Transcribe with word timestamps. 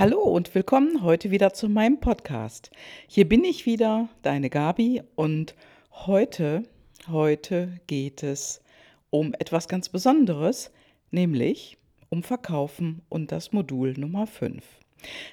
Hallo 0.00 0.22
und 0.22 0.54
willkommen 0.54 1.02
heute 1.02 1.30
wieder 1.30 1.52
zu 1.52 1.68
meinem 1.68 2.00
Podcast. 2.00 2.70
Hier 3.06 3.28
bin 3.28 3.44
ich 3.44 3.66
wieder, 3.66 4.08
deine 4.22 4.48
Gabi, 4.48 5.02
und 5.14 5.54
heute, 5.92 6.62
heute 7.06 7.78
geht 7.86 8.22
es 8.22 8.62
um 9.10 9.34
etwas 9.34 9.68
ganz 9.68 9.90
Besonderes, 9.90 10.70
nämlich 11.10 11.76
um 12.08 12.22
Verkaufen 12.22 13.02
und 13.10 13.30
das 13.30 13.52
Modul 13.52 13.92
Nummer 13.92 14.26
5. 14.26 14.64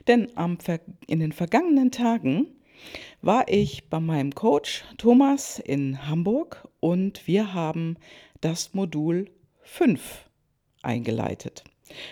Denn 0.05 0.27
in 1.07 1.21
den 1.21 1.31
vergangenen 1.31 1.91
Tagen 1.91 2.47
war 3.21 3.47
ich 3.47 3.87
bei 3.89 4.01
meinem 4.01 4.35
Coach 4.35 4.83
Thomas 4.97 5.59
in 5.59 6.09
Hamburg 6.09 6.67
und 6.81 7.25
wir 7.25 7.53
haben 7.53 7.95
das 8.41 8.73
Modul 8.73 9.29
5 9.61 10.29
eingeleitet. 10.81 11.63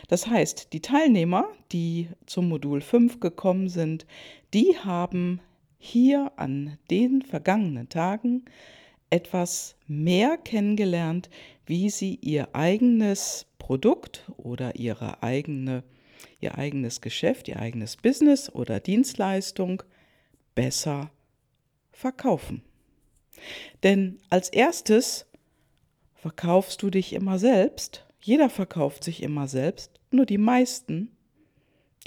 Das 0.07 0.27
heißt, 0.27 0.73
die 0.73 0.81
Teilnehmer, 0.81 1.47
die 1.71 2.09
zum 2.25 2.49
Modul 2.49 2.81
5 2.81 3.19
gekommen 3.19 3.69
sind, 3.69 4.05
die 4.53 4.77
haben 4.77 5.41
hier 5.77 6.31
an 6.37 6.77
den 6.89 7.21
vergangenen 7.21 7.89
Tagen 7.89 8.45
etwas 9.09 9.75
mehr 9.87 10.37
kennengelernt, 10.37 11.29
wie 11.65 11.89
sie 11.89 12.15
ihr 12.21 12.55
eigenes 12.55 13.45
Produkt 13.59 14.29
oder 14.37 14.75
ihre 14.75 15.23
eigene, 15.23 15.83
ihr 16.39 16.57
eigenes 16.57 17.01
Geschäft, 17.01 17.47
ihr 17.47 17.59
eigenes 17.59 17.97
Business 17.97 18.49
oder 18.49 18.79
Dienstleistung 18.79 19.83
besser 20.53 21.11
verkaufen. 21.91 22.61
Denn 23.83 24.19
als 24.29 24.49
erstes 24.49 25.25
verkaufst 26.15 26.81
du 26.81 26.89
dich 26.89 27.13
immer 27.13 27.39
selbst 27.39 28.04
jeder 28.25 28.49
verkauft 28.49 29.03
sich 29.03 29.21
immer 29.21 29.47
selbst, 29.47 29.99
nur 30.09 30.25
die 30.25 30.39
meisten, 30.39 31.15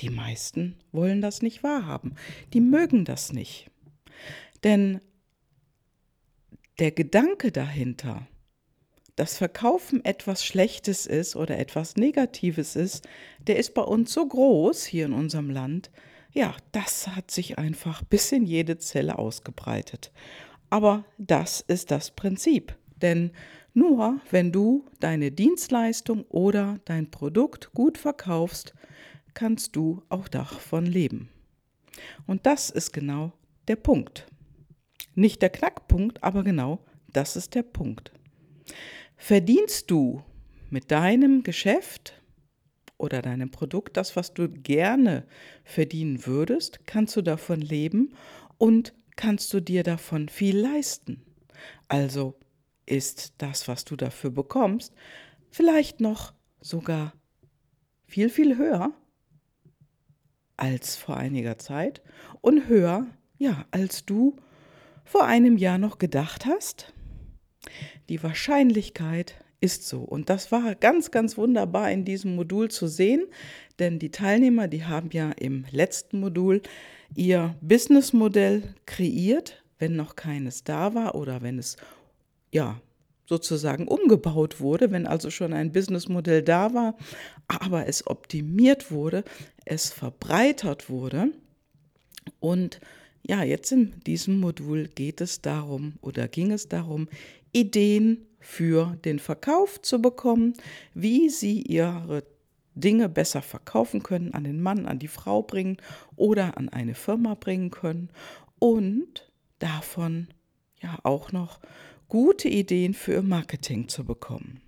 die 0.00 0.10
meisten 0.10 0.74
wollen 0.90 1.20
das 1.20 1.42
nicht 1.42 1.62
wahrhaben. 1.62 2.16
Die 2.52 2.60
mögen 2.60 3.04
das 3.04 3.32
nicht. 3.32 3.70
Denn 4.64 5.00
der 6.80 6.90
Gedanke 6.90 7.52
dahinter, 7.52 8.26
dass 9.14 9.38
Verkaufen 9.38 10.04
etwas 10.04 10.44
Schlechtes 10.44 11.06
ist 11.06 11.36
oder 11.36 11.56
etwas 11.56 11.94
Negatives 11.94 12.74
ist, 12.74 13.06
der 13.46 13.56
ist 13.56 13.74
bei 13.74 13.82
uns 13.82 14.12
so 14.12 14.26
groß 14.26 14.86
hier 14.86 15.06
in 15.06 15.12
unserem 15.12 15.50
Land, 15.50 15.92
ja, 16.32 16.56
das 16.72 17.06
hat 17.06 17.30
sich 17.30 17.58
einfach 17.58 18.02
bis 18.02 18.32
in 18.32 18.44
jede 18.44 18.78
Zelle 18.78 19.20
ausgebreitet. 19.20 20.10
Aber 20.68 21.04
das 21.16 21.60
ist 21.60 21.92
das 21.92 22.10
Prinzip. 22.10 22.76
Denn 22.96 23.30
nur 23.78 24.20
wenn 24.30 24.52
du 24.52 24.84
deine 25.00 25.30
Dienstleistung 25.30 26.24
oder 26.28 26.78
dein 26.84 27.10
Produkt 27.10 27.72
gut 27.72 27.96
verkaufst, 27.96 28.74
kannst 29.34 29.76
du 29.76 30.02
auch 30.08 30.28
davon 30.28 30.84
leben. 30.84 31.30
Und 32.26 32.46
das 32.46 32.70
ist 32.70 32.92
genau 32.92 33.32
der 33.68 33.76
Punkt. 33.76 34.26
Nicht 35.14 35.42
der 35.42 35.50
Knackpunkt, 35.50 36.22
aber 36.22 36.42
genau 36.42 36.80
das 37.12 37.36
ist 37.36 37.54
der 37.54 37.62
Punkt. 37.62 38.12
Verdienst 39.16 39.90
du 39.90 40.22
mit 40.70 40.90
deinem 40.90 41.42
Geschäft 41.42 42.20
oder 42.98 43.22
deinem 43.22 43.50
Produkt 43.50 43.96
das, 43.96 44.16
was 44.16 44.34
du 44.34 44.48
gerne 44.48 45.24
verdienen 45.64 46.26
würdest, 46.26 46.86
kannst 46.86 47.16
du 47.16 47.22
davon 47.22 47.60
leben 47.60 48.14
und 48.58 48.92
kannst 49.16 49.52
du 49.54 49.60
dir 49.60 49.82
davon 49.82 50.28
viel 50.28 50.58
leisten. 50.58 51.22
Also 51.88 52.34
ist 52.90 53.34
das, 53.38 53.68
was 53.68 53.84
du 53.84 53.96
dafür 53.96 54.30
bekommst, 54.30 54.94
vielleicht 55.50 56.00
noch 56.00 56.32
sogar 56.60 57.12
viel, 58.06 58.30
viel 58.30 58.56
höher 58.56 58.92
als 60.56 60.96
vor 60.96 61.16
einiger 61.16 61.58
Zeit 61.58 62.02
und 62.40 62.68
höher, 62.68 63.06
ja, 63.38 63.66
als 63.70 64.04
du 64.04 64.36
vor 65.04 65.24
einem 65.24 65.56
Jahr 65.56 65.78
noch 65.78 65.98
gedacht 65.98 66.46
hast? 66.46 66.92
Die 68.08 68.22
Wahrscheinlichkeit 68.22 69.36
ist 69.60 69.86
so. 69.86 70.00
Und 70.00 70.30
das 70.30 70.52
war 70.52 70.74
ganz, 70.74 71.10
ganz 71.10 71.36
wunderbar 71.36 71.90
in 71.90 72.04
diesem 72.04 72.36
Modul 72.36 72.70
zu 72.70 72.86
sehen, 72.86 73.26
denn 73.78 73.98
die 73.98 74.10
Teilnehmer, 74.10 74.68
die 74.68 74.84
haben 74.84 75.10
ja 75.12 75.30
im 75.32 75.64
letzten 75.70 76.20
Modul 76.20 76.62
ihr 77.14 77.56
Businessmodell 77.60 78.74
kreiert, 78.86 79.62
wenn 79.78 79.96
noch 79.96 80.16
keines 80.16 80.64
da 80.64 80.94
war 80.94 81.14
oder 81.14 81.42
wenn 81.42 81.58
es 81.58 81.76
ja, 82.52 82.80
sozusagen 83.26 83.86
umgebaut 83.86 84.58
wurde, 84.60 84.90
wenn 84.90 85.06
also 85.06 85.30
schon 85.30 85.52
ein 85.52 85.72
Businessmodell 85.72 86.42
da 86.42 86.72
war, 86.72 86.96
aber 87.46 87.86
es 87.86 88.06
optimiert 88.06 88.90
wurde, 88.90 89.22
es 89.66 89.90
verbreitert 89.90 90.88
wurde. 90.88 91.32
Und 92.40 92.80
ja, 93.22 93.42
jetzt 93.42 93.70
in 93.72 94.00
diesem 94.06 94.40
Modul 94.40 94.88
geht 94.88 95.20
es 95.20 95.42
darum 95.42 95.94
oder 96.00 96.26
ging 96.28 96.52
es 96.52 96.68
darum, 96.68 97.08
Ideen 97.52 98.26
für 98.40 98.96
den 99.04 99.18
Verkauf 99.18 99.82
zu 99.82 100.00
bekommen, 100.00 100.54
wie 100.94 101.28
sie 101.28 101.60
ihre 101.60 102.24
Dinge 102.74 103.08
besser 103.08 103.42
verkaufen 103.42 104.02
können, 104.02 104.32
an 104.32 104.44
den 104.44 104.62
Mann, 104.62 104.86
an 104.86 104.98
die 104.98 105.08
Frau 105.08 105.42
bringen 105.42 105.76
oder 106.16 106.56
an 106.56 106.68
eine 106.68 106.94
Firma 106.94 107.34
bringen 107.34 107.70
können 107.70 108.08
und 108.58 109.30
davon 109.58 110.28
ja 110.80 110.98
auch 111.02 111.32
noch 111.32 111.60
gute 112.08 112.48
Ideen 112.48 112.94
für 112.94 113.14
ihr 113.14 113.22
Marketing 113.22 113.88
zu 113.88 114.04
bekommen. 114.04 114.60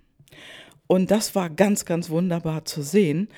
Und 0.87 1.09
das 1.09 1.35
war 1.35 1.49
ganz, 1.49 1.85
ganz 1.85 2.09
wunderbar 2.09 2.65
zu 2.65 2.81
sehen. 2.81 3.29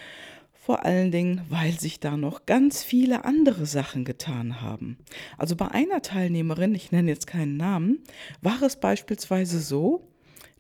Vor 0.54 0.86
allen 0.86 1.12
Dingen, 1.12 1.42
weil 1.50 1.80
sich 1.80 2.00
da 2.00 2.18
noch 2.18 2.46
ganz 2.46 2.84
viele 2.84 3.26
andere 3.26 3.66
Sachen 3.66 4.06
getan 4.06 4.62
haben. 4.62 4.98
Also 5.38 5.56
bei 5.56 5.68
einer 5.68 6.02
Teilnehmerin, 6.02 6.74
ich 6.74 6.92
nenne 6.92 7.12
jetzt 7.12 7.28
keinen 7.28 7.58
Namen, 7.58 8.00
war 8.42 8.62
es 8.62 8.78
beispielsweise 8.78 9.60
so, 9.60 10.08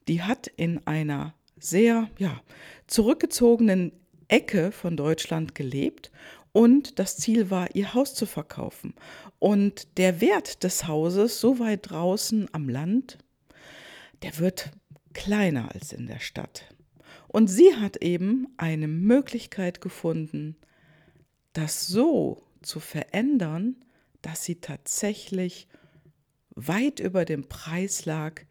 die 0.07 0.21
hat 0.21 0.47
in 0.47 0.85
einer 0.85 1.33
sehr 1.57 2.09
ja, 2.17 2.41
zurückgezogenen 2.87 3.93
Ecke 4.27 4.71
von 4.71 4.97
Deutschland 4.97 5.55
gelebt 5.55 6.11
und 6.51 6.99
das 6.99 7.17
Ziel 7.17 7.49
war, 7.49 7.75
ihr 7.75 7.93
Haus 7.93 8.13
zu 8.13 8.25
verkaufen. 8.25 8.93
Und 9.39 9.97
der 9.97 10.21
Wert 10.21 10.63
des 10.63 10.87
Hauses 10.87 11.41
so 11.41 11.59
weit 11.59 11.89
draußen 11.89 12.47
am 12.51 12.69
Land 12.69 13.17
der 14.23 14.39
wird 14.39 14.71
kleiner 15.13 15.73
als 15.73 15.93
in 15.93 16.07
der 16.07 16.19
Stadt. 16.19 16.73
Und 17.27 17.47
sie 17.47 17.75
hat 17.75 17.97
eben 17.97 18.47
eine 18.57 18.87
Möglichkeit 18.87 19.81
gefunden, 19.81 20.55
das 21.53 21.87
so 21.87 22.43
zu 22.61 22.79
verändern, 22.79 23.75
dass 24.21 24.43
sie 24.43 24.55
tatsächlich 24.55 25.67
weit 26.55 26.99
über 26.99 27.25
dem 27.25 27.47
Preis 27.49 28.05
lag, 28.05 28.41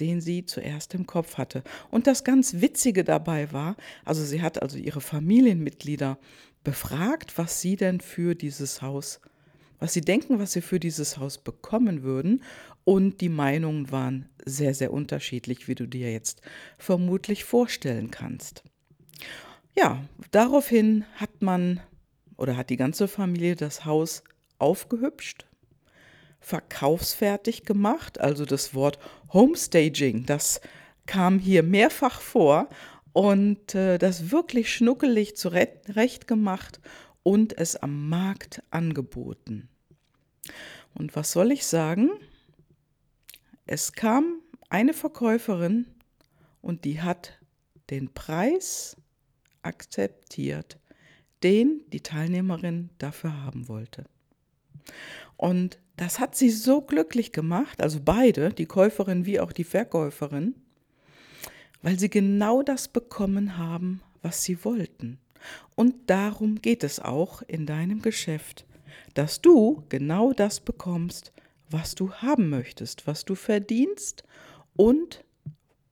den 0.00 0.20
sie 0.20 0.44
zuerst 0.44 0.94
im 0.94 1.06
Kopf 1.06 1.36
hatte. 1.36 1.62
Und 1.90 2.06
das 2.06 2.24
ganz 2.24 2.60
Witzige 2.60 3.04
dabei 3.04 3.52
war, 3.52 3.76
also 4.04 4.24
sie 4.24 4.42
hat 4.42 4.62
also 4.62 4.78
ihre 4.78 5.00
Familienmitglieder 5.00 6.18
befragt, 6.64 7.36
was 7.36 7.60
sie 7.60 7.76
denn 7.76 8.00
für 8.00 8.34
dieses 8.34 8.80
Haus 8.82 9.20
was 9.78 9.92
sie 9.92 10.00
denken, 10.00 10.38
was 10.38 10.52
sie 10.52 10.60
für 10.60 10.80
dieses 10.80 11.18
Haus 11.18 11.38
bekommen 11.38 12.02
würden. 12.02 12.42
Und 12.84 13.20
die 13.20 13.28
Meinungen 13.28 13.90
waren 13.90 14.28
sehr, 14.44 14.74
sehr 14.74 14.92
unterschiedlich, 14.92 15.68
wie 15.68 15.74
du 15.74 15.86
dir 15.86 16.10
jetzt 16.10 16.40
vermutlich 16.78 17.44
vorstellen 17.44 18.10
kannst. 18.10 18.62
Ja, 19.76 20.02
daraufhin 20.30 21.04
hat 21.16 21.42
man 21.42 21.80
oder 22.36 22.56
hat 22.56 22.70
die 22.70 22.76
ganze 22.76 23.08
Familie 23.08 23.56
das 23.56 23.84
Haus 23.84 24.22
aufgehübscht, 24.58 25.46
verkaufsfertig 26.40 27.64
gemacht. 27.64 28.20
Also 28.20 28.44
das 28.44 28.74
Wort 28.74 28.98
Homestaging, 29.32 30.24
das 30.24 30.60
kam 31.06 31.38
hier 31.38 31.62
mehrfach 31.62 32.20
vor 32.20 32.68
und 33.12 33.74
äh, 33.74 33.98
das 33.98 34.30
wirklich 34.30 34.72
schnuckelig 34.72 35.36
zurecht 35.36 36.28
gemacht 36.28 36.80
und 37.28 37.58
es 37.58 37.76
am 37.76 38.08
Markt 38.08 38.62
angeboten. 38.70 39.68
Und 40.94 41.14
was 41.14 41.30
soll 41.30 41.52
ich 41.52 41.66
sagen? 41.66 42.08
Es 43.66 43.92
kam 43.92 44.40
eine 44.70 44.94
Verkäuferin 44.94 45.86
und 46.62 46.86
die 46.86 47.02
hat 47.02 47.38
den 47.90 48.14
Preis 48.14 48.96
akzeptiert, 49.60 50.78
den 51.42 51.82
die 51.92 52.00
Teilnehmerin 52.00 52.88
dafür 52.96 53.42
haben 53.42 53.68
wollte. 53.68 54.06
Und 55.36 55.78
das 55.96 56.20
hat 56.20 56.34
sie 56.34 56.48
so 56.48 56.80
glücklich 56.80 57.32
gemacht, 57.32 57.82
also 57.82 58.00
beide, 58.02 58.54
die 58.54 58.64
Käuferin 58.64 59.26
wie 59.26 59.38
auch 59.38 59.52
die 59.52 59.64
Verkäuferin, 59.64 60.54
weil 61.82 61.98
sie 61.98 62.08
genau 62.08 62.62
das 62.62 62.88
bekommen 62.88 63.58
haben, 63.58 64.00
was 64.22 64.44
sie 64.44 64.64
wollten. 64.64 65.18
Und 65.74 65.94
darum 66.10 66.60
geht 66.60 66.84
es 66.84 67.00
auch 67.00 67.42
in 67.42 67.66
deinem 67.66 68.02
Geschäft, 68.02 68.66
dass 69.14 69.40
du 69.40 69.84
genau 69.88 70.32
das 70.32 70.60
bekommst, 70.60 71.32
was 71.70 71.94
du 71.94 72.12
haben 72.12 72.48
möchtest, 72.48 73.06
was 73.06 73.24
du 73.24 73.34
verdienst 73.34 74.24
und 74.76 75.24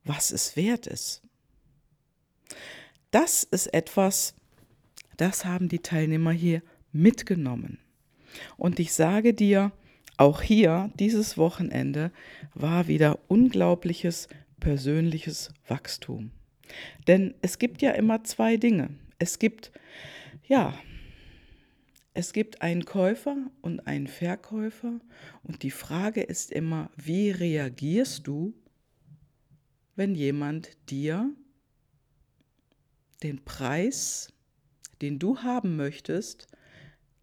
was 0.04 0.30
es 0.30 0.56
wert 0.56 0.86
ist. 0.86 1.22
Das 3.10 3.44
ist 3.44 3.72
etwas, 3.74 4.34
das 5.16 5.44
haben 5.44 5.68
die 5.68 5.80
Teilnehmer 5.80 6.32
hier 6.32 6.62
mitgenommen. 6.92 7.78
Und 8.56 8.78
ich 8.78 8.92
sage 8.92 9.34
dir, 9.34 9.72
auch 10.16 10.40
hier, 10.40 10.90
dieses 10.98 11.36
Wochenende, 11.36 12.10
war 12.54 12.88
wieder 12.88 13.18
unglaubliches 13.28 14.28
persönliches 14.60 15.50
Wachstum. 15.68 16.30
Denn 17.06 17.34
es 17.42 17.58
gibt 17.58 17.82
ja 17.82 17.92
immer 17.92 18.24
zwei 18.24 18.56
Dinge. 18.56 18.90
Es 19.18 19.38
gibt, 19.38 19.72
ja, 20.46 20.78
es 22.12 22.32
gibt 22.32 22.62
einen 22.62 22.84
Käufer 22.84 23.36
und 23.62 23.86
einen 23.86 24.06
Verkäufer 24.06 25.00
und 25.42 25.62
die 25.62 25.70
Frage 25.70 26.22
ist 26.22 26.50
immer, 26.50 26.90
wie 26.96 27.30
reagierst 27.30 28.26
du, 28.26 28.54
wenn 29.96 30.14
jemand 30.14 30.76
dir 30.90 31.30
den 33.22 33.44
Preis, 33.44 34.32
den 35.00 35.18
du 35.18 35.38
haben 35.38 35.76
möchtest, 35.76 36.48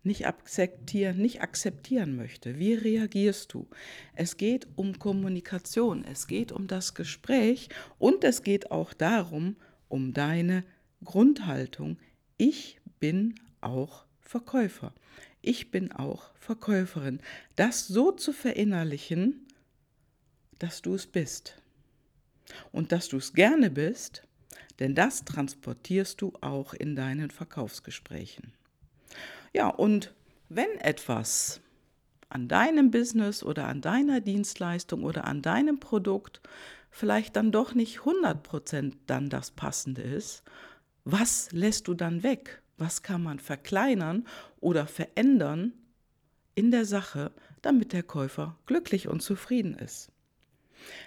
nicht 0.03 0.27
akzeptieren, 0.27 1.17
nicht 1.17 1.41
akzeptieren 1.41 2.15
möchte. 2.15 2.59
Wie 2.59 2.73
reagierst 2.73 3.53
du? 3.53 3.67
Es 4.15 4.37
geht 4.37 4.67
um 4.75 4.99
Kommunikation, 4.99 6.03
es 6.03 6.27
geht 6.27 6.51
um 6.51 6.67
das 6.67 6.93
Gespräch 6.93 7.69
und 7.99 8.23
es 8.23 8.43
geht 8.43 8.69
auch 8.71 8.93
darum, 8.93 9.55
um 9.87 10.13
deine 10.13 10.65
Grundhaltung. 11.03 11.97
Ich 12.37 12.79
bin 12.99 13.35
auch 13.61 14.05
Verkäufer. 14.21 14.93
Ich 15.41 15.71
bin 15.71 15.91
auch 15.91 16.31
Verkäuferin. 16.39 17.19
Das 17.55 17.87
so 17.87 18.11
zu 18.11 18.33
verinnerlichen, 18.33 19.47
dass 20.59 20.81
du 20.81 20.95
es 20.95 21.05
bist. 21.05 21.61
Und 22.71 22.91
dass 22.91 23.07
du 23.09 23.17
es 23.17 23.33
gerne 23.33 23.69
bist, 23.69 24.23
denn 24.79 24.95
das 24.95 25.25
transportierst 25.25 26.21
du 26.21 26.33
auch 26.41 26.73
in 26.73 26.95
deinen 26.95 27.31
Verkaufsgesprächen. 27.31 28.53
Ja, 29.53 29.69
und 29.69 30.13
wenn 30.49 30.71
etwas 30.79 31.61
an 32.29 32.47
deinem 32.47 32.89
Business 32.89 33.43
oder 33.43 33.67
an 33.67 33.81
deiner 33.81 34.19
Dienstleistung 34.19 35.03
oder 35.03 35.25
an 35.25 35.41
deinem 35.41 35.79
Produkt 35.79 36.41
vielleicht 36.89 37.35
dann 37.35 37.51
doch 37.51 37.73
nicht 37.73 37.99
100% 37.99 38.93
dann 39.07 39.29
das 39.29 39.51
Passende 39.51 40.01
ist, 40.01 40.43
was 41.05 41.51
lässt 41.51 41.87
du 41.87 41.93
dann 41.93 42.23
weg? 42.23 42.61
Was 42.77 43.03
kann 43.03 43.23
man 43.23 43.39
verkleinern 43.39 44.27
oder 44.59 44.87
verändern 44.87 45.73
in 46.55 46.71
der 46.71 46.85
Sache, 46.85 47.31
damit 47.61 47.93
der 47.93 48.03
Käufer 48.03 48.57
glücklich 48.65 49.07
und 49.07 49.21
zufrieden 49.21 49.75
ist? 49.75 50.11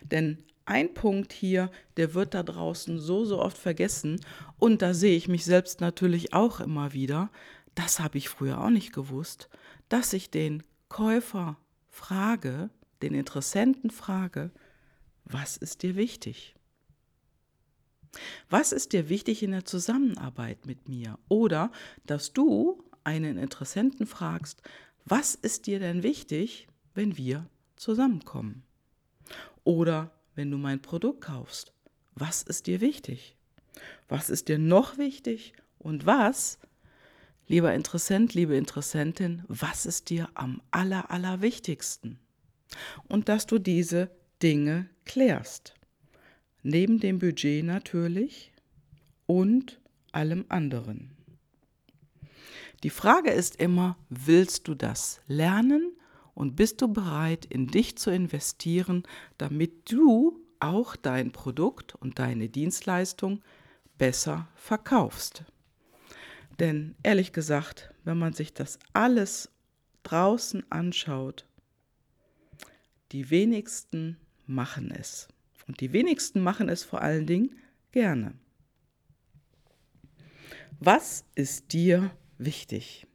Denn 0.02 0.38
ein 0.64 0.94
Punkt 0.94 1.32
hier, 1.32 1.70
der 1.96 2.14
wird 2.14 2.34
da 2.34 2.42
draußen 2.42 2.98
so, 2.98 3.24
so 3.24 3.40
oft 3.40 3.56
vergessen 3.56 4.20
und 4.58 4.82
da 4.82 4.94
sehe 4.94 5.16
ich 5.16 5.28
mich 5.28 5.44
selbst 5.44 5.80
natürlich 5.80 6.32
auch 6.32 6.60
immer 6.60 6.92
wieder, 6.92 7.30
das 7.74 8.00
habe 8.00 8.18
ich 8.18 8.28
früher 8.28 8.60
auch 8.60 8.70
nicht 8.70 8.92
gewusst, 8.92 9.48
dass 9.88 10.12
ich 10.12 10.30
den 10.30 10.62
Käufer 10.88 11.56
frage, 11.88 12.70
den 13.02 13.14
Interessenten 13.14 13.90
frage, 13.90 14.50
was 15.24 15.56
ist 15.56 15.82
dir 15.82 15.94
wichtig? 15.94 16.55
Was 18.48 18.72
ist 18.72 18.92
dir 18.92 19.08
wichtig 19.08 19.42
in 19.42 19.52
der 19.52 19.64
Zusammenarbeit 19.64 20.66
mit 20.66 20.88
mir? 20.88 21.18
Oder 21.28 21.70
dass 22.06 22.32
du 22.32 22.84
einen 23.04 23.38
Interessenten 23.38 24.06
fragst, 24.06 24.62
was 25.04 25.34
ist 25.34 25.66
dir 25.66 25.78
denn 25.78 26.02
wichtig, 26.02 26.66
wenn 26.94 27.16
wir 27.16 27.46
zusammenkommen? 27.76 28.64
Oder 29.64 30.10
wenn 30.34 30.50
du 30.50 30.58
mein 30.58 30.82
Produkt 30.82 31.22
kaufst, 31.22 31.72
was 32.14 32.42
ist 32.42 32.66
dir 32.66 32.80
wichtig? 32.80 33.36
Was 34.08 34.30
ist 34.30 34.48
dir 34.48 34.58
noch 34.58 34.98
wichtig? 34.98 35.52
Und 35.78 36.06
was 36.06 36.58
Lieber 37.48 37.72
Interessent, 37.74 38.34
liebe 38.34 38.56
Interessentin, 38.56 39.44
was 39.46 39.86
ist 39.86 40.10
dir 40.10 40.28
am 40.34 40.60
aller, 40.72 41.12
allerwichtigsten? 41.12 42.18
Und 43.08 43.28
dass 43.28 43.46
du 43.46 43.60
diese 43.60 44.10
Dinge 44.42 44.88
klärst. 45.04 45.74
Neben 46.68 46.98
dem 46.98 47.20
Budget 47.20 47.64
natürlich 47.64 48.50
und 49.26 49.78
allem 50.10 50.46
anderen. 50.48 51.16
Die 52.82 52.90
Frage 52.90 53.30
ist 53.30 53.54
immer, 53.54 53.96
willst 54.08 54.66
du 54.66 54.74
das 54.74 55.20
lernen 55.28 55.92
und 56.34 56.56
bist 56.56 56.82
du 56.82 56.88
bereit, 56.88 57.44
in 57.44 57.68
dich 57.68 57.96
zu 57.96 58.10
investieren, 58.10 59.04
damit 59.38 59.92
du 59.92 60.40
auch 60.58 60.96
dein 60.96 61.30
Produkt 61.30 61.94
und 61.94 62.18
deine 62.18 62.48
Dienstleistung 62.48 63.44
besser 63.96 64.48
verkaufst? 64.56 65.44
Denn 66.58 66.96
ehrlich 67.04 67.32
gesagt, 67.32 67.94
wenn 68.02 68.18
man 68.18 68.32
sich 68.32 68.52
das 68.52 68.80
alles 68.92 69.50
draußen 70.02 70.64
anschaut, 70.68 71.46
die 73.12 73.30
wenigsten 73.30 74.16
machen 74.48 74.90
es. 74.90 75.28
Und 75.66 75.80
die 75.80 75.92
wenigsten 75.92 76.40
machen 76.40 76.68
es 76.68 76.84
vor 76.84 77.02
allen 77.02 77.26
Dingen 77.26 77.56
gerne. 77.92 78.34
Was 80.78 81.24
ist 81.34 81.72
dir 81.72 82.10
wichtig? 82.38 83.06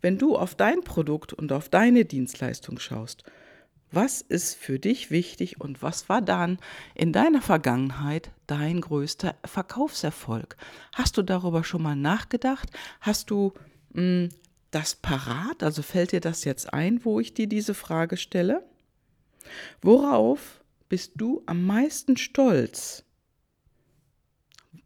Wenn 0.00 0.18
du 0.18 0.36
auf 0.36 0.54
dein 0.54 0.80
Produkt 0.80 1.32
und 1.32 1.52
auf 1.52 1.68
deine 1.68 2.04
Dienstleistung 2.04 2.78
schaust, 2.78 3.24
was 3.92 4.20
ist 4.20 4.54
für 4.56 4.78
dich 4.78 5.10
wichtig 5.10 5.60
und 5.60 5.82
was 5.82 6.08
war 6.08 6.22
dann 6.22 6.58
in 6.94 7.12
deiner 7.12 7.42
Vergangenheit 7.42 8.30
dein 8.46 8.80
größter 8.80 9.34
Verkaufserfolg? 9.44 10.56
Hast 10.94 11.16
du 11.16 11.22
darüber 11.22 11.64
schon 11.64 11.82
mal 11.82 11.96
nachgedacht? 11.96 12.70
Hast 13.00 13.30
du 13.30 13.52
mh, 13.92 14.00
hm, 14.00 14.28
das 14.70 14.94
parat? 14.94 15.64
Also 15.64 15.82
fällt 15.82 16.12
dir 16.12 16.20
das 16.20 16.44
jetzt 16.44 16.72
ein, 16.72 17.04
wo 17.04 17.18
ich 17.18 17.34
dir 17.34 17.48
diese 17.48 17.74
Frage 17.74 18.16
stelle? 18.16 18.64
Worauf 19.82 20.59
bist 20.90 21.12
du 21.14 21.42
am 21.46 21.64
meisten 21.64 22.16
stolz, 22.16 23.04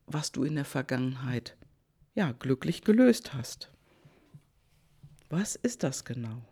was 0.07 0.33
du 0.33 0.45
in 0.45 0.55
der 0.55 0.67
Vergangenheit 0.67 1.57
ja 2.15 2.33
glücklich 2.33 2.83
gelöst 2.83 3.33
hast? 3.33 3.71
Was 5.31 5.57
ist 5.57 5.83
das 5.83 6.05
genau? 6.05 6.43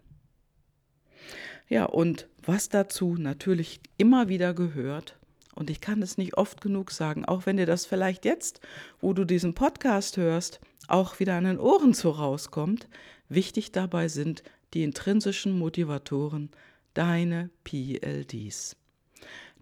Ja, 1.68 1.84
und 1.84 2.28
was 2.42 2.70
dazu 2.70 3.14
natürlich 3.16 3.80
immer 3.98 4.28
wieder 4.28 4.54
gehört, 4.54 5.18
und 5.54 5.68
ich 5.68 5.82
kann 5.82 6.00
es 6.00 6.16
nicht 6.16 6.38
oft 6.38 6.62
genug 6.62 6.90
sagen, 6.90 7.26
auch 7.26 7.44
wenn 7.44 7.58
dir 7.58 7.66
das 7.66 7.84
vielleicht 7.84 8.24
jetzt, 8.24 8.62
wo 9.02 9.12
du 9.12 9.26
diesen 9.26 9.52
Podcast 9.52 10.16
hörst, 10.16 10.60
auch 10.88 11.20
wieder 11.20 11.34
an 11.34 11.44
den 11.44 11.60
Ohren 11.60 11.92
zu 11.92 12.08
rauskommt, 12.08 12.88
wichtig 13.28 13.70
dabei 13.70 14.08
sind 14.08 14.42
die 14.72 14.82
intrinsischen 14.82 15.58
Motivatoren, 15.58 16.50
deine 16.94 17.50
PLDs. 17.64 18.76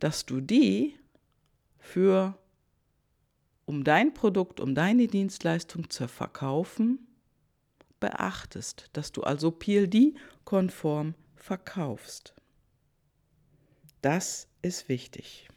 Dass 0.01 0.27
du 0.27 0.41
die 0.41 0.99
für, 1.79 2.37
um 3.67 3.85
dein 3.85 4.13
Produkt, 4.13 4.59
um 4.59 4.75
deine 4.75 5.07
Dienstleistung 5.07 5.89
zu 5.89 6.09
verkaufen, 6.09 7.07
beachtest, 8.01 8.91
dass 8.93 9.13
du 9.13 9.23
also 9.23 9.51
PLD-konform 9.51 11.15
verkaufst. 11.37 12.35
Das 14.03 14.49
ist 14.63 14.89
wichtig. 14.89 15.49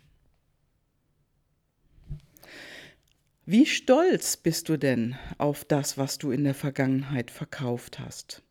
Wie 3.46 3.66
stolz 3.66 4.38
bist 4.38 4.70
du 4.70 4.78
denn 4.78 5.18
auf 5.38 5.66
das, 5.66 5.98
was 5.98 6.18
du 6.18 6.32
in 6.32 6.44
der 6.44 6.54
Vergangenheit 6.54 7.32
verkauft 7.32 8.00
hast? 8.00 8.42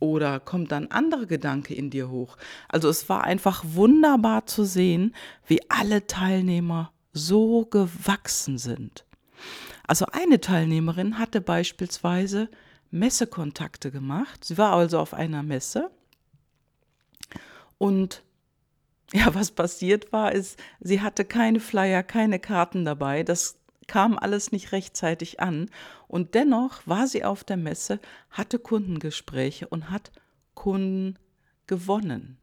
Oder 0.00 0.40
kommt 0.40 0.72
dann 0.72 0.88
andere 0.88 1.26
Gedanke 1.26 1.74
in 1.74 1.90
dir 1.90 2.10
hoch? 2.10 2.36
Also 2.68 2.88
es 2.88 3.08
war 3.08 3.24
einfach 3.24 3.64
wunderbar 3.66 4.46
zu 4.46 4.64
sehen, 4.64 5.14
wie 5.46 5.60
alle 5.70 6.06
Teilnehmer 6.06 6.92
so 7.12 7.64
gewachsen 7.66 8.58
sind. 8.58 9.04
Also 9.86 10.06
eine 10.12 10.40
Teilnehmerin 10.40 11.18
hatte 11.18 11.40
beispielsweise 11.40 12.48
Messekontakte 12.90 13.90
gemacht. 13.90 14.44
Sie 14.44 14.58
war 14.58 14.72
also 14.72 14.98
auf 14.98 15.14
einer 15.14 15.42
Messe 15.42 15.90
und 17.78 18.22
ja, 19.12 19.34
was 19.34 19.50
passiert 19.50 20.12
war, 20.12 20.32
ist, 20.32 20.58
sie 20.80 21.00
hatte 21.00 21.24
keine 21.24 21.60
Flyer, 21.60 22.02
keine 22.02 22.38
Karten 22.38 22.84
dabei. 22.84 23.22
Das 23.22 23.58
kam 23.88 24.18
alles 24.18 24.52
nicht 24.52 24.72
rechtzeitig 24.72 25.40
an. 25.40 25.70
Und 26.08 26.34
dennoch 26.34 26.86
war 26.86 27.06
sie 27.06 27.24
auf 27.24 27.44
der 27.44 27.56
Messe, 27.56 28.00
hatte 28.30 28.58
Kundengespräche 28.58 29.68
und 29.68 29.90
hat 29.90 30.12
Kunden 30.54 31.18
gewonnen. 31.66 32.38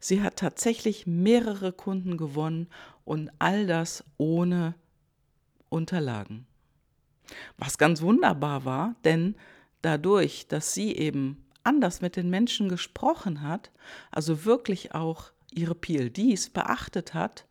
Sie 0.00 0.22
hat 0.22 0.36
tatsächlich 0.36 1.06
mehrere 1.06 1.72
Kunden 1.72 2.16
gewonnen 2.16 2.68
und 3.04 3.30
all 3.38 3.66
das 3.66 4.04
ohne 4.16 4.74
Unterlagen. 5.68 6.46
Was 7.58 7.78
ganz 7.78 8.00
wunderbar 8.00 8.64
war, 8.64 8.96
denn 9.04 9.36
dadurch, 9.82 10.48
dass 10.48 10.72
sie 10.72 10.96
eben 10.96 11.44
anders 11.62 12.00
mit 12.00 12.16
den 12.16 12.30
Menschen 12.30 12.68
gesprochen 12.68 13.42
hat, 13.42 13.70
also 14.10 14.44
wirklich 14.44 14.94
auch 14.94 15.32
ihre 15.52 15.74
PLDs 15.74 16.50
beachtet 16.50 17.14
hat 17.14 17.46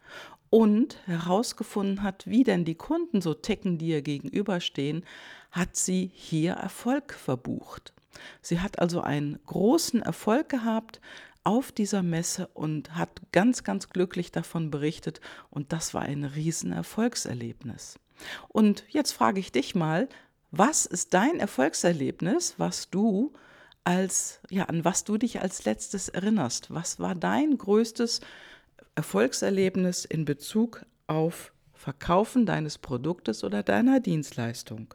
und 0.50 0.98
herausgefunden 1.06 2.04
hat, 2.04 2.26
wie 2.28 2.44
denn 2.44 2.66
die 2.66 2.76
Kunden 2.76 3.22
so 3.22 3.34
ticken, 3.34 3.78
die 3.78 3.90
ihr 3.90 4.02
gegenüberstehen, 4.02 5.04
hat 5.52 5.76
sie 5.76 6.12
hier 6.14 6.54
Erfolg 6.54 7.14
verbucht. 7.14 7.94
Sie 8.42 8.60
hat 8.60 8.80
also 8.80 9.02
einen 9.02 9.40
großen 9.46 10.02
Erfolg 10.02 10.50
gehabt 10.50 11.02
auf 11.44 11.72
dieser 11.72 12.04
Messe 12.04 12.48
und 12.54 12.96
hat 12.96 13.22
ganz, 13.32 13.64
ganz 13.64 13.90
glücklich 13.90 14.32
davon 14.32 14.70
berichtet 14.70 15.22
und 15.50 15.72
das 15.72 15.94
war 15.94 16.02
ein 16.02 16.26
Riesenerfolgserlebnis. 16.26 18.00
Und 18.50 18.84
jetzt 18.90 19.14
frage 19.14 19.40
ich 19.40 19.52
dich 19.52 19.76
mal, 19.76 20.10
was 20.52 20.86
ist 20.86 21.14
dein 21.14 21.40
Erfolgserlebnis, 21.40 22.56
was 22.58 22.90
du 22.90 23.34
als, 23.84 24.42
ja, 24.50 24.66
an 24.66 24.84
was 24.84 25.04
du 25.06 25.18
dich 25.18 25.40
als 25.42 25.64
letztes 25.64 26.10
erinnerst? 26.10 26.74
Was 26.74 27.00
war 27.00 27.16
dein 27.16 27.58
größtes 27.58 28.20
Erfolgserlebnis 28.20 28.26
in 30.06 30.26
Bezug 30.26 30.86
auf 31.08 31.54
Verkaufen 31.74 32.46
deines 32.46 32.78
Produktes 32.78 33.44
oder 33.44 33.64
deiner 33.64 34.00
Dienstleistung? 34.00 34.94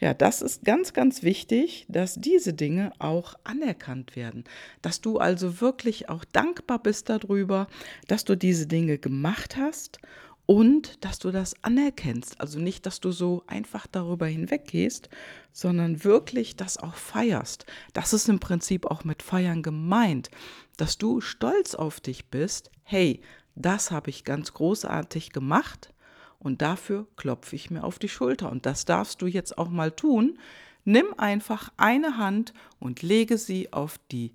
Ja, 0.00 0.14
das 0.14 0.40
ist 0.40 0.64
ganz, 0.64 0.94
ganz 0.94 1.22
wichtig, 1.22 1.84
dass 1.88 2.14
diese 2.14 2.54
Dinge 2.54 2.92
auch 2.98 3.34
anerkannt 3.44 4.16
werden. 4.16 4.44
Dass 4.80 5.02
du 5.02 5.18
also 5.18 5.60
wirklich 5.60 6.08
auch 6.08 6.24
dankbar 6.24 6.82
bist 6.82 7.10
darüber, 7.10 7.66
dass 8.08 8.24
du 8.24 8.34
diese 8.34 8.66
Dinge 8.66 8.96
gemacht 8.96 9.58
hast 9.58 10.00
und 10.46 11.04
dass 11.04 11.18
du 11.18 11.30
das 11.30 11.54
anerkennst. 11.62 12.40
Also 12.40 12.58
nicht, 12.58 12.86
dass 12.86 13.00
du 13.00 13.12
so 13.12 13.44
einfach 13.46 13.86
darüber 13.86 14.26
hinweggehst, 14.26 15.08
sondern 15.52 16.04
wirklich 16.04 16.56
das 16.56 16.76
auch 16.76 16.94
feierst. 16.94 17.66
Das 17.92 18.12
ist 18.12 18.28
im 18.28 18.40
Prinzip 18.40 18.86
auch 18.86 19.04
mit 19.04 19.22
Feiern 19.22 19.62
gemeint, 19.62 20.30
dass 20.76 20.98
du 20.98 21.20
stolz 21.20 21.74
auf 21.74 22.00
dich 22.00 22.26
bist. 22.26 22.70
Hey, 22.82 23.20
das 23.54 23.90
habe 23.90 24.10
ich 24.10 24.24
ganz 24.24 24.52
großartig 24.52 25.32
gemacht 25.32 25.92
und 26.38 26.62
dafür 26.62 27.06
klopfe 27.16 27.54
ich 27.54 27.70
mir 27.70 27.84
auf 27.84 27.98
die 27.98 28.08
Schulter. 28.08 28.50
Und 28.50 28.66
das 28.66 28.84
darfst 28.84 29.22
du 29.22 29.26
jetzt 29.26 29.58
auch 29.58 29.68
mal 29.68 29.92
tun. 29.92 30.38
Nimm 30.84 31.06
einfach 31.18 31.70
eine 31.76 32.16
Hand 32.16 32.54
und 32.78 33.02
lege 33.02 33.36
sie 33.38 33.72
auf 33.72 34.00
die 34.10 34.32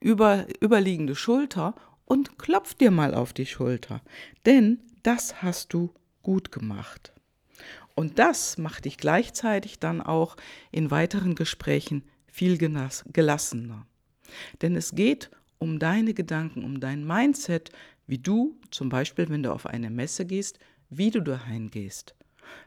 über, 0.00 0.46
überliegende 0.62 1.16
Schulter 1.16 1.74
und 2.08 2.38
klopf 2.38 2.74
dir 2.74 2.90
mal 2.90 3.14
auf 3.14 3.34
die 3.34 3.46
Schulter. 3.46 4.00
Denn 4.46 4.78
das 5.02 5.42
hast 5.42 5.74
du 5.74 5.92
gut 6.22 6.50
gemacht. 6.50 7.12
Und 7.94 8.18
das 8.18 8.56
macht 8.56 8.86
dich 8.86 8.96
gleichzeitig 8.96 9.78
dann 9.78 10.00
auch 10.00 10.36
in 10.72 10.90
weiteren 10.90 11.34
Gesprächen 11.34 12.02
viel 12.26 12.56
gelassener. 12.56 13.86
Denn 14.62 14.74
es 14.74 14.94
geht 14.94 15.30
um 15.58 15.78
deine 15.78 16.14
Gedanken, 16.14 16.64
um 16.64 16.80
dein 16.80 17.06
Mindset, 17.06 17.72
wie 18.06 18.18
du, 18.18 18.58
zum 18.70 18.88
Beispiel, 18.88 19.28
wenn 19.28 19.42
du 19.42 19.52
auf 19.52 19.66
eine 19.66 19.90
Messe 19.90 20.24
gehst, 20.24 20.58
wie 20.88 21.10
du 21.10 21.20
dahin 21.20 21.70
gehst, 21.70 22.14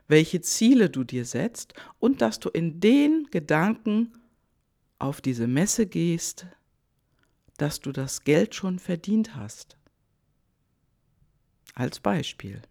welche 0.07 0.41
Ziele 0.41 0.89
du 0.89 1.03
dir 1.03 1.25
setzt 1.25 1.74
und 2.00 2.21
dass 2.21 2.39
du 2.39 2.50
in 2.50 2.79
den 2.79 3.27
Gedanken 3.31 4.12
auf 5.00 5.19
diese 5.19 5.48
Messe 5.48 5.88
gehst, 5.88 6.45
dass 7.61 7.79
du 7.79 7.91
das 7.91 8.23
Geld 8.23 8.55
schon 8.55 8.79
verdient 8.79 9.35
hast. 9.35 9.77
Als 11.75 11.99
Beispiel. 11.99 12.63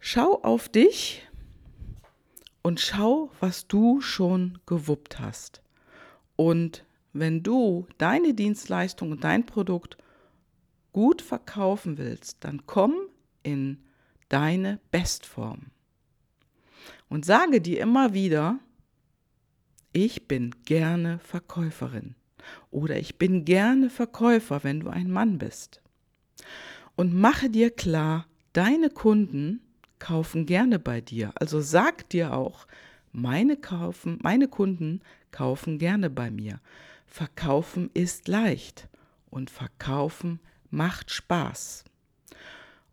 Schau 0.00 0.42
auf 0.42 0.68
dich 0.68 1.28
und 2.62 2.80
schau, 2.80 3.30
was 3.38 3.68
du 3.68 4.00
schon 4.00 4.58
gewuppt 4.66 5.20
hast. 5.20 5.62
Und 6.34 6.84
wenn 7.12 7.44
du 7.44 7.86
deine 7.98 8.34
Dienstleistung 8.34 9.12
und 9.12 9.22
dein 9.22 9.46
Produkt 9.46 9.96
gut 10.92 11.22
verkaufen 11.22 11.96
willst, 11.96 12.42
dann 12.42 12.66
komm 12.66 12.94
in 13.44 13.78
deine 14.28 14.80
Bestform. 14.90 15.66
Und 17.08 17.24
sage 17.24 17.60
dir 17.60 17.80
immer 17.80 18.14
wieder, 18.14 18.58
ich 19.94 20.28
bin 20.28 20.54
gerne 20.64 21.18
Verkäuferin 21.20 22.16
oder 22.70 22.98
ich 22.98 23.16
bin 23.16 23.44
gerne 23.44 23.88
Verkäufer, 23.88 24.64
wenn 24.64 24.80
du 24.80 24.90
ein 24.90 25.10
Mann 25.10 25.38
bist. 25.38 25.80
Und 26.96 27.14
mache 27.14 27.48
dir 27.48 27.70
klar, 27.70 28.26
deine 28.52 28.90
Kunden 28.90 29.60
kaufen 29.98 30.46
gerne 30.46 30.78
bei 30.78 31.00
dir. 31.00 31.32
Also 31.36 31.60
sag 31.60 32.08
dir 32.10 32.34
auch, 32.34 32.66
meine, 33.12 33.56
kaufen, 33.56 34.18
meine 34.22 34.48
Kunden 34.48 35.00
kaufen 35.30 35.78
gerne 35.78 36.10
bei 36.10 36.30
mir. 36.30 36.60
Verkaufen 37.06 37.88
ist 37.94 38.26
leicht 38.26 38.88
und 39.30 39.48
verkaufen 39.48 40.40
macht 40.70 41.12
Spaß. 41.12 41.84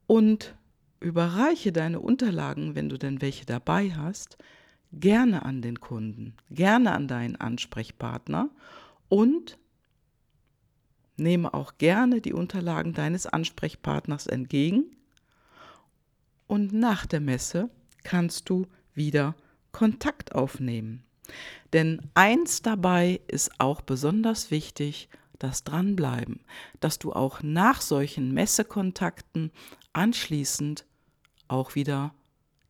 Und 0.05 0.55
überreiche 0.99 1.71
deine 1.71 1.99
Unterlagen, 1.99 2.75
wenn 2.75 2.89
du 2.89 2.97
denn 2.97 3.21
welche 3.21 3.45
dabei 3.45 3.91
hast, 3.91 4.37
gerne 4.91 5.43
an 5.45 5.61
den 5.61 5.79
Kunden, 5.79 6.35
gerne 6.49 6.91
an 6.91 7.07
deinen 7.07 7.35
Ansprechpartner 7.35 8.49
und 9.09 9.57
nehme 11.17 11.53
auch 11.53 11.77
gerne 11.77 12.21
die 12.21 12.33
Unterlagen 12.33 12.93
deines 12.93 13.27
Ansprechpartners 13.27 14.27
entgegen. 14.27 14.85
Und 16.47 16.73
nach 16.73 17.05
der 17.05 17.21
Messe 17.21 17.69
kannst 18.03 18.49
du 18.49 18.67
wieder 18.93 19.35
Kontakt 19.71 20.35
aufnehmen. 20.35 21.03
Denn 21.71 22.01
eins 22.13 22.61
dabei 22.61 23.21
ist 23.27 23.51
auch 23.59 23.81
besonders 23.81 24.51
wichtig, 24.51 25.07
das 25.39 25.63
Dranbleiben, 25.63 26.41
dass 26.81 26.99
du 26.99 27.13
auch 27.13 27.41
nach 27.41 27.81
solchen 27.81 28.33
Messekontakten 28.33 29.51
anschließend 29.93 30.85
auch 31.47 31.75
wieder 31.75 32.13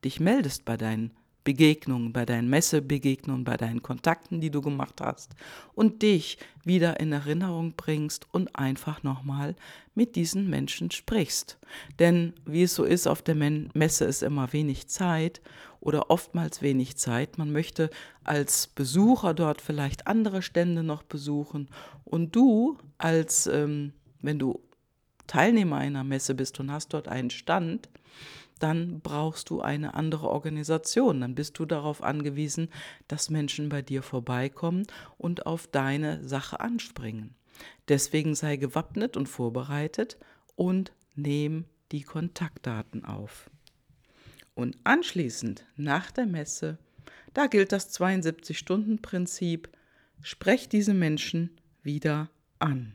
dich 0.05 0.19
meldest 0.19 0.63
bei 0.63 0.77
deinen 0.77 1.11
Begegnungen, 1.43 2.13
bei 2.13 2.25
deinen 2.25 2.49
Messebegegnungen, 2.49 3.43
bei 3.43 3.57
deinen 3.57 3.81
Kontakten, 3.81 4.41
die 4.41 4.51
du 4.51 4.61
gemacht 4.61 5.01
hast 5.01 5.33
und 5.73 6.01
dich 6.01 6.37
wieder 6.63 6.99
in 6.99 7.11
Erinnerung 7.11 7.73
bringst 7.75 8.27
und 8.31 8.55
einfach 8.55 9.03
nochmal 9.03 9.55
mit 9.95 10.15
diesen 10.15 10.49
Menschen 10.49 10.91
sprichst. 10.91 11.57
Denn 11.99 12.33
wie 12.45 12.63
es 12.63 12.75
so 12.75 12.83
ist, 12.83 13.07
auf 13.07 13.21
der 13.21 13.35
Messe 13.35 14.05
ist 14.05 14.21
immer 14.21 14.53
wenig 14.53 14.87
Zeit 14.87 15.41
oder 15.79 16.11
oftmals 16.11 16.61
wenig 16.61 16.97
Zeit. 16.97 17.37
Man 17.37 17.51
möchte 17.51 17.89
als 18.23 18.67
Besucher 18.67 19.33
dort 19.33 19.61
vielleicht 19.61 20.07
andere 20.07 20.41
Stände 20.41 20.83
noch 20.83 21.03
besuchen 21.03 21.69
und 22.05 22.35
du 22.35 22.77
als, 22.99 23.47
ähm, 23.47 23.93
wenn 24.21 24.37
du 24.37 24.59
Teilnehmer 25.27 25.77
einer 25.77 26.03
Messe 26.03 26.35
bist 26.35 26.59
und 26.59 26.71
hast 26.71 26.89
dort 26.89 27.07
einen 27.07 27.29
Stand, 27.29 27.89
dann 28.63 29.01
brauchst 29.01 29.49
du 29.49 29.61
eine 29.61 29.93
andere 29.93 30.29
Organisation. 30.29 31.21
Dann 31.21 31.35
bist 31.35 31.57
du 31.59 31.65
darauf 31.65 32.03
angewiesen, 32.03 32.69
dass 33.07 33.29
Menschen 33.29 33.69
bei 33.69 33.81
dir 33.81 34.03
vorbeikommen 34.03 34.87
und 35.17 35.45
auf 35.45 35.67
deine 35.67 36.27
Sache 36.27 36.59
anspringen. 36.59 37.35
Deswegen 37.87 38.35
sei 38.35 38.57
gewappnet 38.57 39.17
und 39.17 39.27
vorbereitet 39.27 40.17
und 40.55 40.91
nehm 41.15 41.65
die 41.91 42.03
Kontaktdaten 42.03 43.05
auf. 43.05 43.49
Und 44.53 44.77
anschließend, 44.83 45.65
nach 45.75 46.11
der 46.11 46.25
Messe, 46.25 46.77
da 47.33 47.47
gilt 47.47 47.71
das 47.71 47.97
72-Stunden-Prinzip, 47.99 49.69
sprech 50.21 50.69
diese 50.69 50.93
Menschen 50.93 51.57
wieder 51.83 52.29
an. 52.59 52.93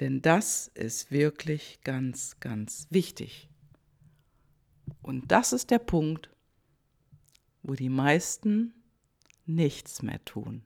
Denn 0.00 0.20
das 0.20 0.68
ist 0.74 1.10
wirklich 1.10 1.80
ganz, 1.82 2.38
ganz 2.40 2.86
wichtig. 2.90 3.48
Und 5.02 5.30
das 5.32 5.52
ist 5.52 5.70
der 5.70 5.78
Punkt, 5.78 6.30
wo 7.62 7.74
die 7.74 7.88
meisten 7.88 8.74
nichts 9.46 10.02
mehr 10.02 10.24
tun. 10.24 10.62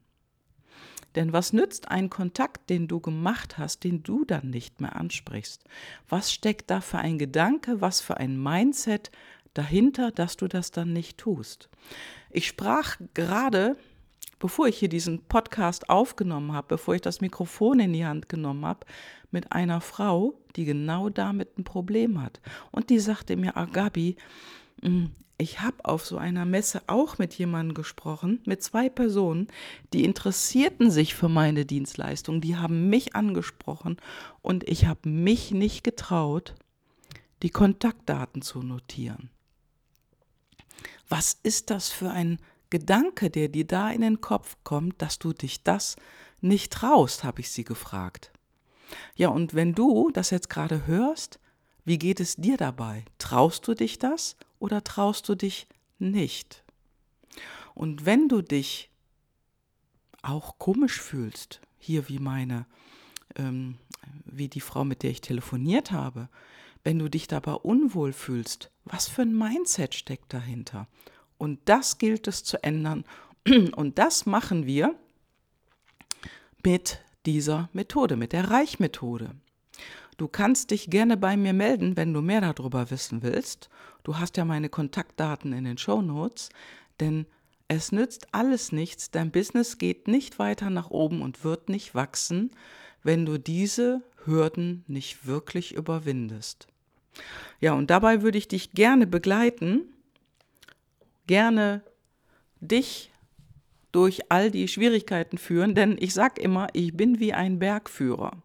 Denn 1.15 1.33
was 1.33 1.53
nützt 1.53 1.89
ein 1.89 2.09
Kontakt, 2.09 2.71
den 2.71 2.87
du 2.87 3.01
gemacht 3.01 3.59
hast, 3.59 3.85
den 3.85 4.03
du 4.03 4.25
dann 4.25 4.51
nicht 4.51 4.81
mehr 4.81 4.97
ansprichst? 4.97 5.65
Was 6.09 6.33
steckt 6.33 6.71
da 6.71 6.81
für 6.81 6.99
ein 6.99 7.19
Gedanke, 7.19 7.81
was 7.81 8.01
für 8.01 8.17
ein 8.19 8.41
Mindset 8.41 9.11
dahinter, 9.55 10.13
dass 10.13 10.37
du 10.37 10.47
das 10.47 10.71
dann 10.71 10.93
nicht 10.93 11.19
tust? 11.19 11.69
Ich 12.31 12.47
sprach 12.47 12.97
gerade 13.15 13.77
bevor 14.41 14.67
ich 14.67 14.79
hier 14.79 14.89
diesen 14.89 15.23
Podcast 15.27 15.89
aufgenommen 15.89 16.53
habe, 16.53 16.67
bevor 16.67 16.97
ich 16.97 17.03
das 17.03 17.21
Mikrofon 17.21 17.79
in 17.79 17.93
die 17.93 18.05
Hand 18.05 18.29
genommen 18.29 18.67
habe, 18.67 18.87
mit 19.31 19.53
einer 19.53 19.81
Frau, 19.81 20.35
die 20.57 20.65
genau 20.65 21.09
damit 21.11 21.57
ein 21.57 21.65
Problem 21.65 22.21
hat. 22.21 22.41
Und 22.73 22.91
die 22.91 22.99
sagte 22.99 23.37
mir, 23.37 23.57
ah, 23.57 23.67
Gabi, 23.67 24.17
hm, 24.83 25.11
ich 25.39 25.61
habe 25.61 25.85
auf 25.85 26.05
so 26.05 26.19
einer 26.19 26.45
Messe 26.45 26.83
auch 26.87 27.19
mit 27.19 27.35
jemandem 27.35 27.75
gesprochen, 27.75 28.41
mit 28.45 28.63
zwei 28.63 28.89
Personen, 28.89 29.49
die 29.93 30.05
interessierten 30.05 30.91
sich 30.91 31.15
für 31.15 31.29
meine 31.29 31.65
Dienstleistung, 31.65 32.41
die 32.41 32.57
haben 32.57 32.91
mich 32.91 33.15
angesprochen 33.15 33.97
und 34.43 34.69
ich 34.69 34.87
habe 34.87 35.09
mich 35.09 35.51
nicht 35.53 35.83
getraut, 35.83 36.55
die 37.43 37.51
Kontaktdaten 37.51 38.43
zu 38.43 38.63
notieren. 38.63 39.31
Was 41.09 41.39
ist 41.43 41.71
das 41.71 41.89
für 41.89 42.11
ein 42.11 42.39
Gedanke, 42.71 43.31
der 43.31 43.49
dir 43.49 43.67
da 43.67 43.91
in 43.91 44.01
den 44.01 44.21
Kopf 44.21 44.57
kommt, 44.65 45.03
dass 45.03 45.19
du 45.19 45.33
dich 45.33 45.63
das 45.63 45.97
nicht 46.41 46.73
traust, 46.73 47.25
habe 47.25 47.41
ich 47.41 47.51
sie 47.51 47.65
gefragt. 47.65 48.33
Ja, 49.15 49.29
und 49.29 49.55
wenn 49.55 49.75
du 49.75 50.11
das 50.11 50.31
jetzt 50.31 50.49
gerade 50.51 50.87
hörst, 50.87 51.39
Wie 51.85 51.99
geht 51.99 52.21
es 52.21 52.37
dir 52.37 52.57
dabei? 52.57 53.05
Traust 53.19 53.67
du 53.67 53.75
dich 53.75 53.99
das 53.99 54.37
oder 54.59 54.85
traust 54.85 55.29
du 55.29 55.35
dich 55.35 55.67
nicht? 55.99 56.63
Und 57.75 58.05
wenn 58.05 58.29
du 58.29 58.43
dich 58.43 58.91
auch 60.23 60.59
komisch 60.59 61.01
fühlst, 61.01 61.61
hier 61.79 62.09
wie 62.09 62.19
meine, 62.19 62.67
ähm, 63.37 63.79
wie 64.25 64.49
die 64.49 64.61
Frau, 64.61 64.85
mit 64.85 65.03
der 65.03 65.11
ich 65.11 65.21
telefoniert 65.21 65.93
habe, 65.93 66.29
wenn 66.85 66.99
du 66.99 67.09
dich 67.09 67.27
dabei 67.27 67.55
unwohl 67.55 68.13
fühlst, 68.13 68.71
was 68.85 69.09
für 69.09 69.23
ein 69.23 69.37
Mindset 69.37 69.95
steckt 69.95 70.33
dahinter? 70.33 70.89
Und 71.41 71.59
das 71.65 71.97
gilt 71.97 72.29
es 72.29 72.45
zu 72.45 72.63
ändern. 72.63 73.05
Und 73.75 73.99
das 73.99 74.27
machen 74.27 74.67
wir 74.67 74.95
mit 76.63 77.01
dieser 77.25 77.71
Methode, 77.73 78.17
mit 78.17 78.35
der 78.35 78.51
Reichmethode. 78.51 79.31
Du 80.19 80.29
kannst 80.29 80.71
dich 80.71 80.91
gerne 80.91 81.17
bei 81.17 81.39
mir 81.39 81.55
melden, 81.55 81.97
wenn 81.97 82.13
du 82.13 82.21
mehr 82.21 82.43
darüber 82.43 82.91
wissen 82.91 83.23
willst. 83.23 83.71
Du 84.05 84.19
hast 84.19 84.37
ja 84.37 84.45
meine 84.45 84.69
Kontaktdaten 84.69 85.55
in 85.55 85.65
den 85.65 85.79
Show 85.79 86.03
Notes, 86.03 86.51
denn 87.01 87.25
es 87.69 87.91
nützt 87.91 88.35
alles 88.35 88.71
nichts, 88.71 89.11
dein 89.11 89.31
Business 89.31 89.79
geht 89.79 90.09
nicht 90.09 90.39
weiter 90.39 90.69
nach 90.69 90.91
oben 90.91 91.23
und 91.23 91.43
wird 91.43 91.71
nicht 91.71 91.95
wachsen, 91.95 92.51
wenn 93.03 93.25
du 93.25 93.39
diese 93.39 94.03
Hürden 94.27 94.85
nicht 94.89 95.27
wirklich 95.27 95.73
überwindest. 95.73 96.67
Ja, 97.61 97.73
und 97.73 97.89
dabei 97.89 98.21
würde 98.21 98.37
ich 98.37 98.49
dich 98.49 98.73
gerne 98.73 99.07
begleiten, 99.07 99.89
gerne 101.31 101.83
dich 102.61 103.13
durch 103.93 104.33
all 104.33 104.51
die 104.51 104.67
Schwierigkeiten 104.67 105.39
führen, 105.39 105.77
denn 105.77 105.97
ich 106.01 106.13
sage 106.13 106.43
immer, 106.43 106.67
ich 106.73 106.97
bin 106.97 107.21
wie 107.21 107.33
ein 107.33 107.61
Bergführer. 107.61 108.43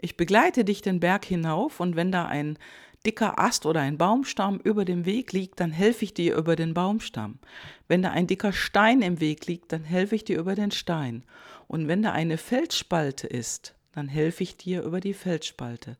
Ich 0.00 0.16
begleite 0.16 0.64
dich 0.64 0.82
den 0.82 0.98
Berg 0.98 1.24
hinauf 1.24 1.78
und 1.78 1.94
wenn 1.94 2.10
da 2.10 2.26
ein 2.26 2.58
dicker 3.06 3.38
Ast 3.38 3.64
oder 3.64 3.80
ein 3.80 3.96
Baumstamm 3.96 4.58
über 4.58 4.84
dem 4.84 5.06
Weg 5.06 5.32
liegt, 5.32 5.60
dann 5.60 5.70
helfe 5.70 6.04
ich 6.04 6.14
dir 6.14 6.36
über 6.36 6.56
den 6.56 6.74
Baumstamm. 6.74 7.38
Wenn 7.86 8.02
da 8.02 8.10
ein 8.10 8.26
dicker 8.26 8.52
Stein 8.52 9.02
im 9.02 9.20
Weg 9.20 9.46
liegt, 9.46 9.70
dann 9.70 9.84
helfe 9.84 10.16
ich 10.16 10.24
dir 10.24 10.40
über 10.40 10.56
den 10.56 10.72
Stein. 10.72 11.22
Und 11.68 11.86
wenn 11.86 12.02
da 12.02 12.10
eine 12.10 12.38
Felsspalte 12.38 13.28
ist, 13.28 13.76
dann 13.92 14.08
helfe 14.08 14.42
ich 14.42 14.56
dir 14.56 14.82
über 14.82 14.98
die 14.98 15.14
Felsspalte. 15.14 15.96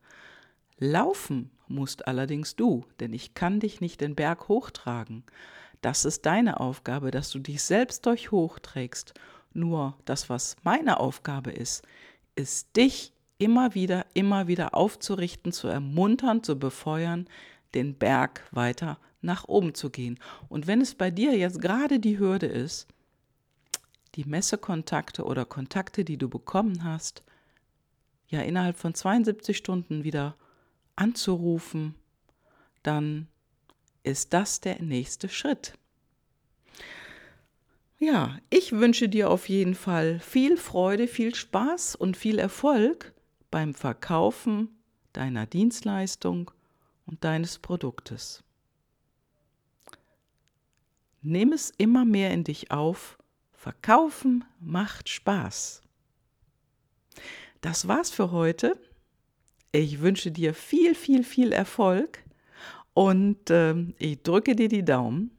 Laufen 0.80 1.52
musst 1.68 2.08
allerdings 2.08 2.56
du, 2.56 2.84
denn 2.98 3.12
ich 3.12 3.34
kann 3.34 3.60
dich 3.60 3.80
nicht 3.80 4.00
den 4.00 4.16
Berg 4.16 4.48
hochtragen. 4.48 5.22
Das 5.86 6.04
ist 6.04 6.26
deine 6.26 6.58
Aufgabe, 6.58 7.12
dass 7.12 7.30
du 7.30 7.38
dich 7.38 7.62
selbst 7.62 8.06
durch 8.06 8.32
hochträgst. 8.32 9.14
Nur 9.54 9.96
das, 10.04 10.28
was 10.28 10.56
meine 10.64 10.98
Aufgabe 10.98 11.52
ist, 11.52 11.86
ist 12.34 12.76
dich 12.76 13.12
immer 13.38 13.76
wieder, 13.76 14.04
immer 14.12 14.48
wieder 14.48 14.74
aufzurichten, 14.74 15.52
zu 15.52 15.68
ermuntern, 15.68 16.42
zu 16.42 16.58
befeuern, 16.58 17.28
den 17.74 17.94
Berg 17.94 18.48
weiter 18.50 18.98
nach 19.20 19.46
oben 19.46 19.74
zu 19.74 19.90
gehen. 19.90 20.18
Und 20.48 20.66
wenn 20.66 20.80
es 20.80 20.96
bei 20.96 21.12
dir 21.12 21.38
jetzt 21.38 21.60
gerade 21.60 22.00
die 22.00 22.18
Hürde 22.18 22.46
ist, 22.46 22.88
die 24.16 24.24
Messekontakte 24.24 25.22
oder 25.22 25.44
Kontakte, 25.44 26.04
die 26.04 26.16
du 26.16 26.28
bekommen 26.28 26.82
hast, 26.82 27.22
ja 28.26 28.40
innerhalb 28.40 28.76
von 28.76 28.92
72 28.92 29.56
Stunden 29.56 30.02
wieder 30.02 30.34
anzurufen, 30.96 31.94
dann 32.82 33.28
ist 34.06 34.32
das 34.32 34.60
der 34.60 34.80
nächste 34.80 35.28
Schritt. 35.28 35.74
Ja, 37.98 38.38
ich 38.50 38.72
wünsche 38.72 39.08
dir 39.08 39.30
auf 39.30 39.48
jeden 39.48 39.74
Fall 39.74 40.20
viel 40.20 40.56
Freude, 40.56 41.08
viel 41.08 41.34
Spaß 41.34 41.96
und 41.96 42.16
viel 42.16 42.38
Erfolg 42.38 43.14
beim 43.50 43.74
Verkaufen 43.74 44.68
deiner 45.12 45.46
Dienstleistung 45.46 46.50
und 47.06 47.24
deines 47.24 47.58
Produktes. 47.58 48.44
Nimm 51.22 51.52
es 51.52 51.72
immer 51.78 52.04
mehr 52.04 52.30
in 52.32 52.44
dich 52.44 52.70
auf. 52.70 53.18
Verkaufen 53.52 54.44
macht 54.60 55.08
Spaß. 55.08 55.82
Das 57.62 57.88
war's 57.88 58.10
für 58.10 58.30
heute. 58.30 58.78
Ich 59.72 60.00
wünsche 60.00 60.30
dir 60.30 60.54
viel, 60.54 60.94
viel, 60.94 61.24
viel 61.24 61.52
Erfolg 61.52 62.22
und 62.96 63.50
äh, 63.50 63.74
ich 63.98 64.22
drücke 64.22 64.56
dir 64.56 64.68
die 64.68 64.84
Daumen. 64.84 65.30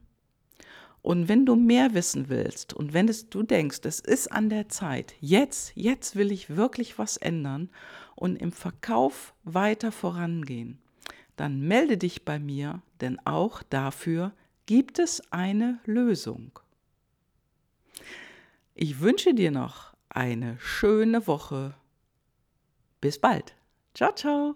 Und 1.02 1.26
wenn 1.26 1.44
du 1.44 1.56
mehr 1.56 1.92
wissen 1.92 2.28
willst 2.28 2.72
und 2.72 2.92
wenn 2.92 3.08
es, 3.08 3.30
du 3.30 3.42
denkst, 3.42 3.80
es 3.82 3.98
ist 3.98 4.30
an 4.30 4.48
der 4.48 4.68
Zeit, 4.68 5.14
jetzt, 5.20 5.72
jetzt 5.74 6.14
will 6.14 6.30
ich 6.30 6.54
wirklich 6.54 7.00
was 7.00 7.16
ändern 7.16 7.68
und 8.14 8.36
im 8.36 8.52
Verkauf 8.52 9.34
weiter 9.42 9.90
vorangehen, 9.90 10.78
dann 11.34 11.60
melde 11.60 11.98
dich 11.98 12.24
bei 12.24 12.38
mir, 12.38 12.80
denn 13.00 13.18
auch 13.24 13.64
dafür 13.64 14.30
gibt 14.66 15.00
es 15.00 15.20
eine 15.32 15.80
Lösung. 15.84 16.60
Ich 18.76 19.00
wünsche 19.00 19.34
dir 19.34 19.50
noch 19.50 19.94
eine 20.10 20.58
schöne 20.60 21.26
Woche. 21.26 21.74
Bis 23.00 23.18
bald. 23.18 23.56
Ciao, 23.94 24.12
ciao. 24.14 24.54